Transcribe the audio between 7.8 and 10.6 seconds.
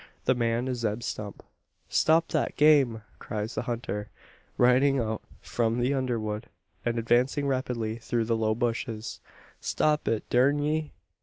through the low bushes; "stop it, durn